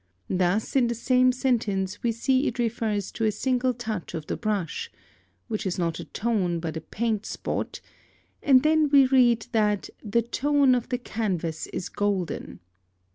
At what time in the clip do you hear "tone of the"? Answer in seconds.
10.23-10.97